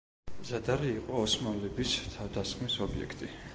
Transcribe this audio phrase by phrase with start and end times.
[0.51, 3.33] ზადარი იყო ოსმალების თავდასხმის ობიექტი.